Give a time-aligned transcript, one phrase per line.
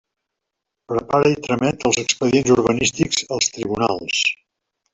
[0.93, 4.25] Prepara i tramet els expedients urbanístics als tribunals.